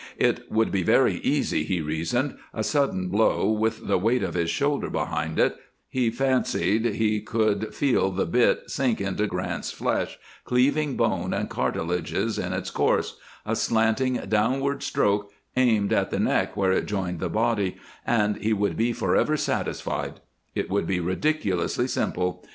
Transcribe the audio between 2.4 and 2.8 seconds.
a